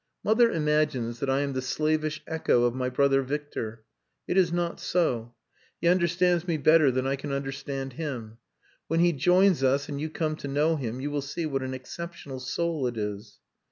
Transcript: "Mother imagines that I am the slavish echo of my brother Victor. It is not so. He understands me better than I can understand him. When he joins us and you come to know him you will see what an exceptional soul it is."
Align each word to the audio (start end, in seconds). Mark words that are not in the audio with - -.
"Mother 0.23 0.49
imagines 0.49 1.19
that 1.19 1.29
I 1.29 1.41
am 1.41 1.53
the 1.53 1.61
slavish 1.61 2.23
echo 2.25 2.63
of 2.63 2.73
my 2.73 2.89
brother 2.89 3.21
Victor. 3.21 3.83
It 4.27 4.35
is 4.35 4.51
not 4.51 4.79
so. 4.79 5.35
He 5.79 5.87
understands 5.87 6.47
me 6.47 6.57
better 6.57 6.89
than 6.89 7.05
I 7.05 7.15
can 7.15 7.31
understand 7.31 7.93
him. 7.93 8.39
When 8.87 9.01
he 9.01 9.13
joins 9.13 9.61
us 9.63 9.89
and 9.89 10.01
you 10.01 10.09
come 10.09 10.35
to 10.37 10.47
know 10.47 10.75
him 10.75 11.01
you 11.01 11.11
will 11.11 11.21
see 11.21 11.45
what 11.45 11.61
an 11.61 11.75
exceptional 11.75 12.39
soul 12.39 12.87
it 12.87 12.97
is." 12.97 13.37